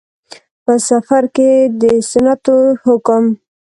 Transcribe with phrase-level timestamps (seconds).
[0.63, 0.73] په.
[0.89, 1.51] سفر کې
[1.81, 3.23] د سنتو حکم